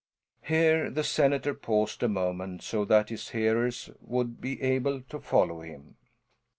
Here 0.41 0.89
the 0.89 1.03
senator 1.03 1.53
paused 1.53 2.01
a 2.01 2.07
moment 2.07 2.63
so 2.63 2.85
that 2.85 3.09
his 3.09 3.29
hearers 3.29 3.91
would 4.01 4.41
be 4.41 4.59
able 4.59 5.01
to 5.03 5.19
follow 5.19 5.61
him. 5.61 5.95